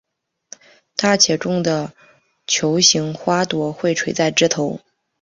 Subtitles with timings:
[0.95, 1.93] 大且重的
[2.47, 4.79] 球形花朵会垂在枝头。